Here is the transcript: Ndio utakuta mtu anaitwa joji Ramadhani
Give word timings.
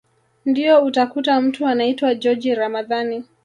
Ndio 0.45 0.83
utakuta 0.85 1.41
mtu 1.41 1.65
anaitwa 1.67 2.15
joji 2.15 2.55
Ramadhani 2.55 3.23